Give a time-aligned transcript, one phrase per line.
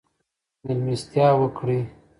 [0.65, 1.79] مېلمستیا وکړئ.